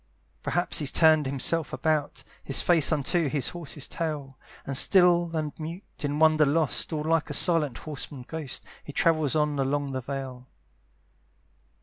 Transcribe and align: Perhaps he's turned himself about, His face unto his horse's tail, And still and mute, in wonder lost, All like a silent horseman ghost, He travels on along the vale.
Perhaps 0.41 0.79
he's 0.79 0.91
turned 0.91 1.27
himself 1.27 1.71
about, 1.73 2.23
His 2.43 2.63
face 2.63 2.91
unto 2.91 3.29
his 3.29 3.49
horse's 3.49 3.87
tail, 3.87 4.35
And 4.65 4.75
still 4.75 5.29
and 5.37 5.53
mute, 5.59 5.83
in 5.99 6.17
wonder 6.17 6.43
lost, 6.43 6.91
All 6.91 7.03
like 7.03 7.29
a 7.29 7.35
silent 7.35 7.77
horseman 7.77 8.25
ghost, 8.27 8.63
He 8.83 8.93
travels 8.93 9.35
on 9.35 9.59
along 9.59 9.91
the 9.91 10.01
vale. 10.01 10.47